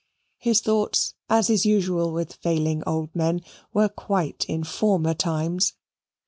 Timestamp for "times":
5.13-5.73